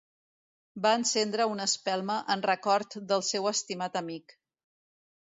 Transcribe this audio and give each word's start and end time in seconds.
Van 0.85 0.95
encendre 1.01 1.45
una 1.49 1.67
espelma 1.71 2.15
en 2.35 2.41
record 2.49 2.97
del 3.11 3.25
seu 3.27 3.45
estimat 3.51 3.99
amic. 4.01 4.35